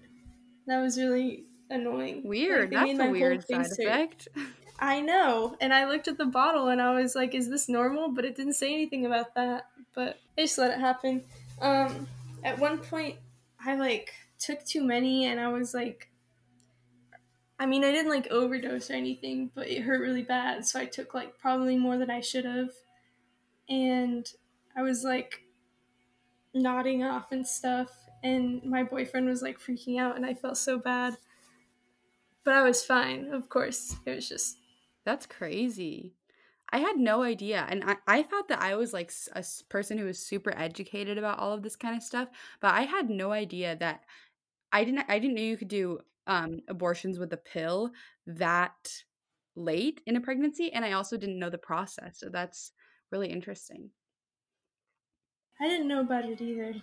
That 0.66 0.82
was 0.82 0.98
really 0.98 1.44
annoying. 1.70 2.24
Weird. 2.26 2.72
made 2.72 2.98
That's 2.98 3.10
a 3.10 3.12
weird 3.12 3.48
side 3.48 3.68
hurt. 3.68 3.80
effect. 3.80 4.28
I 4.80 5.02
know. 5.02 5.56
And 5.62 5.74
I 5.74 5.86
looked 5.86 6.08
at 6.08 6.18
the 6.18 6.26
bottle 6.26 6.68
and 6.68 6.82
I 6.82 6.94
was 7.00 7.16
like, 7.16 7.34
is 7.34 7.50
this 7.50 7.70
normal? 7.70 8.10
But 8.10 8.26
it 8.26 8.36
didn't 8.36 8.54
say 8.54 8.74
anything 8.74 9.06
about 9.06 9.36
that. 9.36 9.68
But 9.94 10.20
I 10.38 10.42
just 10.42 10.58
let 10.58 10.72
it 10.72 10.80
happen. 10.80 11.24
Um, 11.62 12.08
at 12.44 12.60
one 12.60 12.80
point, 12.80 13.18
I 13.64 13.76
like 13.76 14.14
took 14.38 14.64
too 14.66 14.84
many 14.84 15.26
and 15.26 15.40
I 15.40 15.48
was 15.48 15.74
like, 15.74 16.10
I 17.58 17.66
mean, 17.66 17.86
I 17.86 17.92
didn't 17.92 18.12
like 18.12 18.28
overdose 18.28 18.90
or 18.92 18.94
anything, 18.94 19.50
but 19.56 19.70
it 19.70 19.82
hurt 19.82 20.02
really 20.02 20.24
bad. 20.24 20.66
So 20.66 20.80
I 20.80 20.86
took 20.86 21.14
like 21.14 21.38
probably 21.38 21.78
more 21.78 21.98
than 21.98 22.10
I 22.10 22.20
should 22.20 22.46
have. 22.46 22.72
And 23.70 24.30
I 24.76 24.82
was 24.82 25.04
like 25.04 25.44
nodding 26.54 27.04
off 27.04 27.32
and 27.32 27.48
stuff. 27.48 27.90
And 28.24 28.62
my 28.64 28.84
boyfriend 28.84 29.28
was 29.28 29.42
like 29.42 29.60
freaking 29.60 30.00
out 30.00 30.18
and 30.18 30.26
I 30.26 30.34
felt 30.34 30.58
so 30.58 30.78
bad. 30.78 31.18
But 32.44 32.56
I 32.56 32.62
was 32.62 32.84
fine, 32.84 33.34
of 33.34 33.48
course. 33.50 33.96
It 34.06 34.16
was 34.16 34.28
just 34.28 34.58
That's 35.06 35.26
crazy. 35.26 36.16
I 36.72 36.80
had 36.80 36.98
no 36.98 37.24
idea. 37.24 37.66
And 37.70 37.84
I, 37.84 37.98
I 38.08 38.24
thought 38.24 38.48
that 38.50 38.62
I 38.62 38.76
was 38.76 38.92
like 38.92 39.12
a 39.34 39.46
person 39.70 39.98
who 39.98 40.06
was 40.06 40.20
super 40.20 40.52
educated 40.58 41.18
about 41.18 41.40
all 41.40 41.54
of 41.54 41.62
this 41.62 41.76
kind 41.76 41.96
of 41.96 42.04
stuff, 42.04 42.30
but 42.60 42.74
I 42.74 42.82
had 42.82 43.10
no 43.10 43.32
idea 43.32 43.76
that 43.78 44.04
I 44.72 44.84
didn't 44.84 45.06
I 45.10 45.20
didn't 45.20 45.36
know 45.36 45.42
you 45.44 45.58
could 45.58 45.68
do 45.70 46.00
um 46.28 46.62
abortions 46.68 47.20
with 47.20 47.32
a 47.34 47.38
pill 47.38 47.92
that 48.28 49.04
late 49.56 50.02
in 50.06 50.16
a 50.18 50.22
pregnancy 50.22 50.72
and 50.74 50.84
I 50.84 50.94
also 50.94 51.18
didn't 51.18 51.40
know 51.40 51.50
the 51.50 51.58
process. 51.58 52.20
So 52.20 52.30
that's 52.30 52.72
really 53.12 53.30
interesting. 53.30 53.92
I 55.60 55.68
didn't 55.68 55.88
know 55.88 56.02
about 56.02 56.26
it 56.26 56.42
either. 56.42 56.76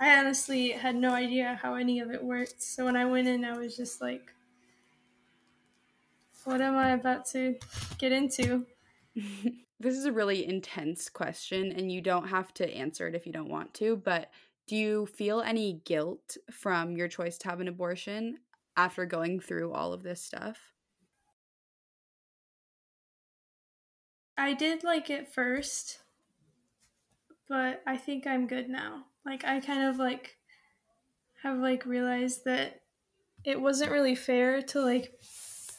I 0.00 0.18
honestly 0.18 0.70
had 0.70 0.96
no 0.96 1.12
idea 1.12 1.58
how 1.62 1.74
any 1.74 2.00
of 2.00 2.10
it 2.10 2.24
worked. 2.24 2.62
So 2.62 2.86
when 2.86 2.96
I 2.96 3.04
went 3.04 3.28
in, 3.28 3.44
I 3.44 3.58
was 3.58 3.76
just 3.76 4.00
like, 4.00 4.32
what 6.44 6.60
am 6.60 6.76
I 6.76 6.90
about 6.90 7.26
to 7.30 7.56
get 7.98 8.12
into? 8.12 8.66
this 9.14 9.96
is 9.96 10.04
a 10.04 10.12
really 10.12 10.46
intense 10.46 11.08
question 11.08 11.72
and 11.72 11.90
you 11.90 12.00
don't 12.00 12.28
have 12.28 12.52
to 12.54 12.70
answer 12.74 13.08
it 13.08 13.14
if 13.14 13.26
you 13.26 13.32
don't 13.32 13.48
want 13.48 13.74
to, 13.74 13.96
but 13.96 14.30
do 14.66 14.76
you 14.76 15.06
feel 15.06 15.40
any 15.40 15.80
guilt 15.84 16.36
from 16.52 16.96
your 16.96 17.08
choice 17.08 17.38
to 17.38 17.48
have 17.48 17.60
an 17.60 17.68
abortion 17.68 18.38
after 18.76 19.04
going 19.04 19.40
through 19.40 19.72
all 19.72 19.92
of 19.92 20.02
this 20.02 20.22
stuff? 20.22 20.58
I 24.38 24.54
did 24.54 24.84
like 24.84 25.10
it 25.10 25.28
first, 25.28 25.98
but 27.48 27.82
I 27.86 27.96
think 27.96 28.26
I'm 28.26 28.46
good 28.46 28.68
now. 28.70 29.04
Like, 29.26 29.44
I 29.44 29.60
kind 29.60 29.82
of 29.82 29.96
like 29.96 30.36
have 31.42 31.58
like 31.58 31.84
realized 31.84 32.44
that 32.44 32.80
it 33.44 33.60
wasn't 33.60 33.90
really 33.90 34.14
fair 34.14 34.62
to 34.62 34.80
like 34.80 35.12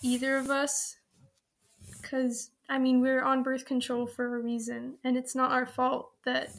either 0.02 0.38
of 0.38 0.50
us 0.50 0.98
because 2.02 2.52
I 2.70 2.80
mean, 2.80 3.02
we're 3.02 3.22
on 3.22 3.44
birth 3.44 3.66
control 3.66 4.08
for 4.08 4.38
a 4.38 4.40
reason, 4.40 4.96
and 5.04 5.18
it's 5.18 5.36
not 5.36 5.52
our 5.52 5.66
fault 5.66 6.12
that 6.26 6.50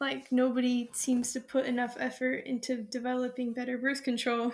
like 0.00 0.30
nobody 0.30 0.90
seems 0.92 1.32
to 1.32 1.40
put 1.40 1.66
enough 1.66 1.96
effort 1.98 2.44
into 2.46 2.82
developing 2.82 3.52
better 3.52 3.78
birth 3.78 4.02
control. 4.02 4.52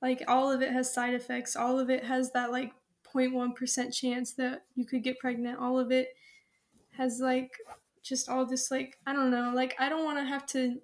Like 0.00 0.22
all 0.26 0.50
of 0.50 0.62
it 0.62 0.72
has 0.72 0.92
side 0.92 1.14
effects. 1.14 1.56
All 1.56 1.78
of 1.78 1.90
it 1.90 2.04
has 2.04 2.32
that 2.32 2.50
like 2.50 2.72
0.1% 3.14 3.94
chance 3.94 4.32
that 4.34 4.64
you 4.74 4.84
could 4.84 5.02
get 5.02 5.18
pregnant. 5.18 5.58
All 5.60 5.78
of 5.78 5.92
it 5.92 6.08
has 6.96 7.20
like 7.20 7.52
just 8.02 8.28
all 8.28 8.46
this 8.46 8.70
like 8.70 8.98
I 9.06 9.12
don't 9.12 9.30
know, 9.30 9.52
like 9.54 9.74
I 9.78 9.88
don't 9.88 10.04
want 10.04 10.18
to 10.18 10.24
have 10.24 10.46
to 10.48 10.78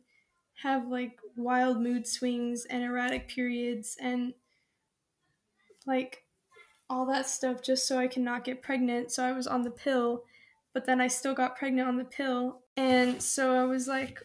have 0.63 0.89
like 0.89 1.19
wild 1.37 1.81
mood 1.81 2.07
swings 2.07 2.65
and 2.65 2.83
erratic 2.83 3.29
periods 3.29 3.97
and 4.01 4.35
like 5.89 6.23
all 6.91 7.07
that 7.07 7.29
stuff 7.29 7.63
just 7.63 7.89
so 7.89 7.99
I 7.99 8.07
can 8.07 8.23
not 8.23 8.45
get 8.45 8.63
pregnant. 8.63 9.11
So 9.11 9.25
I 9.25 9.33
was 9.33 9.47
on 9.47 9.63
the 9.63 9.71
pill, 9.71 10.23
but 10.73 10.87
then 10.87 11.01
I 11.01 11.09
still 11.09 11.35
got 11.35 11.57
pregnant 11.57 11.89
on 11.89 11.97
the 11.97 12.05
pill. 12.05 12.61
And 12.77 13.21
so 13.21 13.55
I 13.57 13.65
was 13.65 13.89
like, 13.89 14.23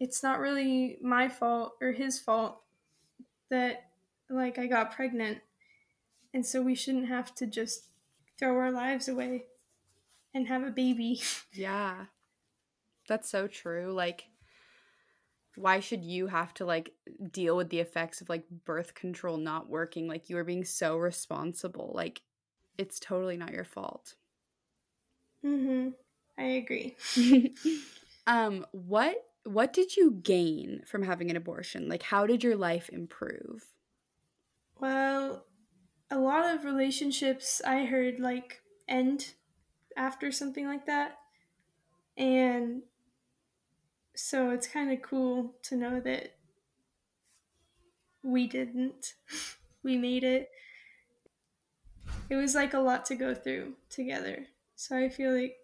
it's 0.00 0.22
not 0.22 0.38
really 0.38 0.96
my 1.02 1.28
fault 1.28 1.74
or 1.80 1.92
his 1.92 2.18
fault 2.18 2.60
that 3.50 3.90
like 4.30 4.58
I 4.58 4.66
got 4.66 4.94
pregnant. 4.94 5.38
And 6.32 6.44
so 6.46 6.62
we 6.62 6.74
shouldn't 6.74 7.08
have 7.08 7.34
to 7.36 7.46
just 7.46 7.88
throw 8.38 8.56
our 8.56 8.72
lives 8.72 9.08
away 9.08 9.44
and 10.32 10.48
have 10.48 10.62
a 10.62 10.70
baby. 10.70 11.20
Yeah. 11.52 12.06
That's 13.06 13.30
so 13.30 13.46
true. 13.46 13.92
Like 13.92 14.24
why 15.56 15.80
should 15.80 16.04
you 16.04 16.26
have 16.26 16.52
to 16.54 16.64
like 16.64 16.92
deal 17.30 17.56
with 17.56 17.70
the 17.70 17.80
effects 17.80 18.20
of 18.20 18.28
like 18.28 18.44
birth 18.64 18.94
control 18.94 19.36
not 19.36 19.68
working? 19.68 20.08
Like 20.08 20.28
you 20.28 20.36
are 20.38 20.44
being 20.44 20.64
so 20.64 20.96
responsible. 20.96 21.92
Like 21.94 22.22
it's 22.78 22.98
totally 22.98 23.36
not 23.36 23.52
your 23.52 23.64
fault. 23.64 24.14
Mm-hmm. 25.44 25.90
i 26.38 26.42
agree. 26.42 26.96
Um 28.26 28.64
what 28.72 29.16
what 29.44 29.74
did 29.74 29.98
you 29.98 30.12
gain 30.22 30.80
from 30.86 31.02
having 31.02 31.30
an 31.30 31.36
abortion? 31.36 31.88
Like 31.90 32.02
how 32.02 32.26
did 32.26 32.42
your 32.42 32.56
life 32.56 32.88
improve? 32.88 33.66
Well 34.80 35.44
a 36.10 36.18
lot 36.18 36.54
of 36.54 36.64
relationships 36.64 37.62
i 37.64 37.84
heard 37.84 38.20
like 38.20 38.60
end 38.86 39.34
after 39.96 40.32
something 40.32 40.66
like 40.66 40.86
that. 40.86 41.18
And 42.16 42.82
so 44.14 44.50
it's 44.50 44.66
kind 44.68 44.92
of 44.92 45.02
cool 45.02 45.54
to 45.62 45.76
know 45.76 46.00
that 46.00 46.36
we 48.22 48.46
didn't. 48.46 49.14
we 49.82 49.96
made 49.96 50.24
it. 50.24 50.50
It 52.30 52.36
was 52.36 52.54
like 52.54 52.74
a 52.74 52.78
lot 52.78 53.04
to 53.06 53.14
go 53.14 53.34
through 53.34 53.74
together. 53.90 54.46
So 54.76 54.96
I 54.96 55.08
feel 55.08 55.32
like 55.32 55.56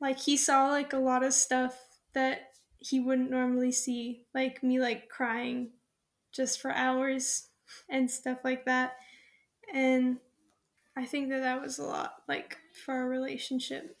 like 0.00 0.18
he 0.18 0.36
saw 0.36 0.68
like 0.68 0.92
a 0.92 0.98
lot 0.98 1.22
of 1.22 1.32
stuff 1.32 1.78
that 2.12 2.50
he 2.78 3.00
wouldn't 3.00 3.30
normally 3.30 3.72
see, 3.72 4.26
like 4.34 4.62
me 4.62 4.78
like 4.78 5.08
crying 5.08 5.70
just 6.32 6.60
for 6.60 6.70
hours 6.72 7.48
and 7.88 8.10
stuff 8.10 8.44
like 8.44 8.64
that. 8.66 8.96
And 9.72 10.18
I 10.96 11.06
think 11.06 11.30
that 11.30 11.40
that 11.40 11.62
was 11.62 11.78
a 11.78 11.84
lot 11.84 12.16
like 12.28 12.58
for 12.84 12.94
our 12.94 13.08
relationship. 13.08 13.96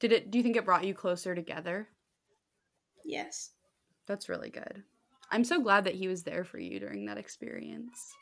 Did 0.00 0.12
it 0.12 0.30
do 0.30 0.38
you 0.38 0.42
think 0.42 0.56
it 0.56 0.64
brought 0.64 0.84
you 0.84 0.94
closer 0.94 1.34
together? 1.34 1.88
Yes. 3.04 3.50
That's 4.06 4.28
really 4.28 4.50
good. 4.50 4.82
I'm 5.30 5.44
so 5.44 5.60
glad 5.60 5.84
that 5.84 5.94
he 5.94 6.08
was 6.08 6.22
there 6.22 6.42
for 6.42 6.58
you 6.58 6.80
during 6.80 7.06
that 7.06 7.18
experience. 7.18 8.12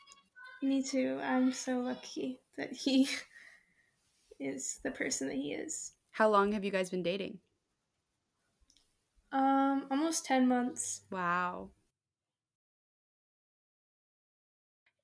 Me 0.61 0.83
too. 0.83 1.19
I'm 1.23 1.51
so 1.51 1.79
lucky 1.79 2.41
that 2.57 2.73
he 2.73 3.09
is 4.39 4.79
the 4.83 4.91
person 4.91 5.27
that 5.29 5.37
he 5.37 5.53
is. 5.53 5.93
How 6.11 6.29
long 6.29 6.51
have 6.51 6.65
you 6.65 6.71
guys 6.71 6.89
been 6.89 7.01
dating? 7.01 7.39
Um, 9.31 9.85
almost 9.89 10.25
10 10.25 10.47
months. 10.47 11.01
Wow. 11.09 11.69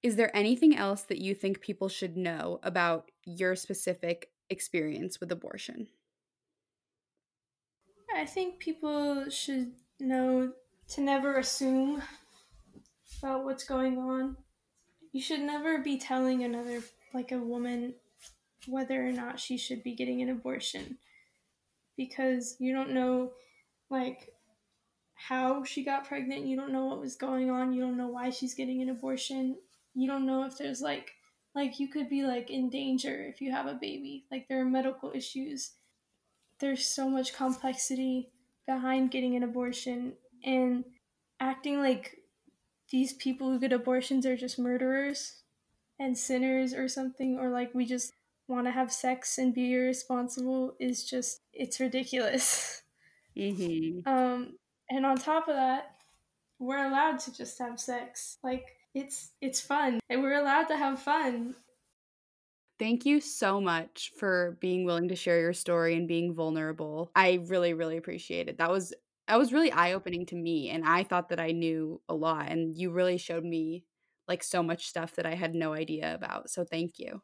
Is 0.03 0.17
there 0.17 0.35
anything 0.35 0.75
else 0.75 1.03
that 1.03 1.19
you 1.19 1.33
think 1.33 1.61
people 1.61 1.89
should 1.89 2.17
know 2.17 2.59
about 2.61 3.09
your 3.23 3.55
specific 3.55 4.29
experience 4.49 5.19
with 5.19 5.31
abortion? 5.31 5.87
I 8.15 8.25
think 8.25 8.59
people 8.59 9.29
should 9.29 9.73
know 9.99 10.53
to 10.89 11.01
never 11.01 11.37
assume 11.37 12.01
about 13.19 13.43
what's 13.43 13.65
going 13.65 13.97
on. 13.97 14.37
You 15.11 15.21
should 15.21 15.41
never 15.41 15.79
be 15.79 15.97
telling 15.97 16.43
another, 16.43 16.81
like 17.13 17.31
a 17.31 17.37
woman, 17.37 17.95
whether 18.67 19.05
or 19.05 19.11
not 19.11 19.39
she 19.39 19.57
should 19.57 19.83
be 19.83 19.95
getting 19.95 20.21
an 20.21 20.29
abortion 20.29 20.97
because 21.97 22.55
you 22.59 22.73
don't 22.73 22.91
know, 22.91 23.31
like, 23.89 24.33
how 25.13 25.63
she 25.63 25.83
got 25.83 26.07
pregnant. 26.07 26.45
You 26.45 26.57
don't 26.57 26.73
know 26.73 26.85
what 26.85 26.99
was 26.99 27.15
going 27.15 27.49
on. 27.49 27.73
You 27.73 27.81
don't 27.81 27.97
know 27.97 28.07
why 28.07 28.29
she's 28.29 28.53
getting 28.53 28.81
an 28.81 28.89
abortion. 28.89 29.55
You 29.93 30.07
don't 30.07 30.25
know 30.25 30.43
if 30.43 30.57
there's, 30.57 30.81
like, 30.81 31.11
like 31.55 31.79
you 31.79 31.87
could 31.87 32.09
be 32.09 32.23
like 32.23 32.49
in 32.51 32.69
danger 32.69 33.25
if 33.27 33.41
you 33.41 33.49
have 33.51 33.65
a 33.65 33.73
baby 33.73 34.25
like 34.29 34.45
there 34.47 34.59
are 34.59 34.65
medical 34.65 35.11
issues 35.15 35.71
there's 36.59 36.85
so 36.85 37.09
much 37.09 37.33
complexity 37.33 38.29
behind 38.65 39.11
getting 39.11 39.35
an 39.35 39.43
abortion 39.43 40.13
and 40.43 40.83
acting 41.39 41.79
like 41.79 42.17
these 42.91 43.13
people 43.13 43.49
who 43.49 43.59
get 43.59 43.73
abortions 43.73 44.25
are 44.25 44.37
just 44.37 44.59
murderers 44.59 45.41
and 45.99 46.17
sinners 46.17 46.73
or 46.73 46.87
something 46.87 47.37
or 47.39 47.49
like 47.49 47.73
we 47.73 47.85
just 47.85 48.13
want 48.47 48.67
to 48.67 48.71
have 48.71 48.91
sex 48.91 49.37
and 49.37 49.53
be 49.53 49.73
irresponsible 49.73 50.75
is 50.79 51.03
just 51.03 51.41
it's 51.53 51.79
ridiculous. 51.79 52.83
Mm-hmm. 53.37 54.07
um 54.09 54.53
and 54.89 55.05
on 55.05 55.17
top 55.17 55.47
of 55.47 55.55
that 55.55 55.95
we're 56.59 56.85
allowed 56.85 57.19
to 57.19 57.33
just 57.33 57.59
have 57.59 57.79
sex. 57.79 58.37
Like 58.43 58.65
it's 58.93 59.31
it's 59.41 59.59
fun. 59.59 59.99
And 60.09 60.21
we're 60.21 60.39
allowed 60.39 60.67
to 60.67 60.77
have 60.77 61.01
fun 61.01 61.55
Thank 62.77 63.05
you 63.05 63.21
so 63.21 63.61
much 63.61 64.11
for 64.19 64.57
being 64.59 64.83
willing 64.83 65.07
to 65.07 65.15
share 65.15 65.39
your 65.39 65.53
story 65.53 65.95
and 65.95 66.07
being 66.07 66.33
vulnerable. 66.33 67.09
I 67.15 67.39
really, 67.47 67.73
really 67.73 67.97
appreciate 67.97 68.49
it. 68.49 68.57
That 68.57 68.69
was 68.69 68.93
that 69.27 69.39
was 69.39 69.53
really 69.53 69.71
eye-opening 69.71 70.25
to 70.27 70.35
me 70.35 70.69
and 70.69 70.85
I 70.85 71.03
thought 71.03 71.29
that 71.29 71.39
I 71.39 71.51
knew 71.51 71.99
a 72.07 72.13
lot 72.13 72.49
and 72.49 72.75
you 72.75 72.91
really 72.91 73.17
showed 73.17 73.43
me 73.43 73.83
like 74.27 74.43
so 74.43 74.61
much 74.61 74.85
stuff 74.87 75.15
that 75.15 75.25
I 75.25 75.33
had 75.33 75.55
no 75.55 75.73
idea 75.73 76.13
about. 76.13 76.49
So 76.49 76.63
thank 76.63 76.99
you. 76.99 77.21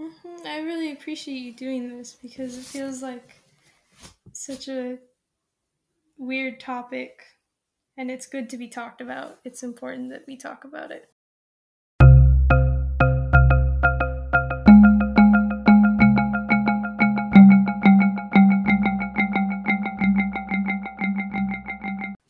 Mm-hmm. 0.00 0.46
I 0.46 0.58
really 0.60 0.92
appreciate 0.92 1.38
you 1.38 1.52
doing 1.52 1.96
this 1.96 2.16
because 2.20 2.56
it 2.56 2.64
feels 2.64 3.02
like 3.02 3.42
such 4.32 4.68
a 4.68 4.98
weird 6.18 6.60
topic 6.60 7.22
and 7.96 8.10
it's 8.10 8.26
good 8.26 8.50
to 8.50 8.58
be 8.58 8.68
talked 8.68 9.00
about. 9.00 9.38
It's 9.44 9.62
important 9.62 10.10
that 10.10 10.24
we 10.28 10.36
talk 10.36 10.64
about 10.64 10.90
it. 10.90 11.08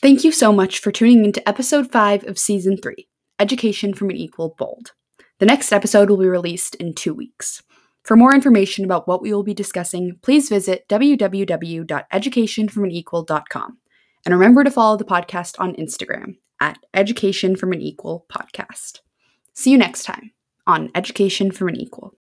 Thank 0.07 0.23
you 0.23 0.31
so 0.31 0.53
much 0.53 0.79
for 0.79 0.93
tuning 0.93 1.25
into 1.25 1.49
episode 1.49 1.91
5 1.91 2.29
of 2.29 2.39
season 2.39 2.77
3 2.77 3.09
Education 3.41 3.93
from 3.93 4.11
an 4.11 4.15
Equal 4.15 4.55
Bold. 4.57 4.93
The 5.41 5.47
next 5.47 5.73
episode 5.73 6.09
will 6.09 6.19
be 6.19 6.29
released 6.29 6.77
in 6.77 6.95
two 6.95 7.13
weeks. 7.13 7.61
For 8.05 8.17
more 8.17 8.33
information 8.33 8.85
about 8.85 9.09
what 9.09 9.21
we 9.21 9.33
will 9.33 9.43
be 9.43 9.53
discussing, 9.53 10.21
please 10.23 10.49
visit 10.49 10.89
www.educationfromAnequal.com. 10.89 13.79
And 14.25 14.33
remember 14.33 14.63
to 14.63 14.71
follow 14.71 14.97
the 14.97 15.05
podcast 15.05 15.57
on 15.59 15.75
Instagram 15.75 16.37
at 16.61 16.79
Education 16.95 17.57
from 17.57 17.73
an 17.73 17.83
Equal 17.83 18.27
Podcast. 18.33 19.01
See 19.55 19.73
you 19.73 19.79
next 19.79 20.05
time 20.05 20.31
on 20.69 20.93
Education 20.95 21.51
from 21.51 21.67
an 21.67 21.75
Equal. 21.75 22.15